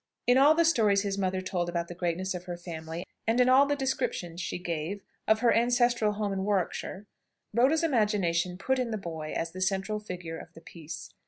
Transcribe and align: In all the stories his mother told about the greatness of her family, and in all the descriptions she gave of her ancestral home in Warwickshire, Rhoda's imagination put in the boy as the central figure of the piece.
In 0.25 0.35
all 0.39 0.55
the 0.55 0.65
stories 0.65 1.03
his 1.03 1.19
mother 1.19 1.41
told 1.41 1.69
about 1.69 1.87
the 1.87 1.93
greatness 1.93 2.33
of 2.33 2.45
her 2.45 2.57
family, 2.57 3.05
and 3.27 3.39
in 3.39 3.47
all 3.49 3.67
the 3.67 3.75
descriptions 3.75 4.41
she 4.41 4.57
gave 4.57 5.03
of 5.27 5.41
her 5.41 5.53
ancestral 5.53 6.13
home 6.13 6.33
in 6.33 6.43
Warwickshire, 6.43 7.05
Rhoda's 7.53 7.83
imagination 7.83 8.57
put 8.57 8.79
in 8.79 8.89
the 8.89 8.97
boy 8.97 9.31
as 9.33 9.51
the 9.51 9.61
central 9.61 9.99
figure 9.99 10.39
of 10.39 10.53
the 10.55 10.61
piece. 10.61 11.11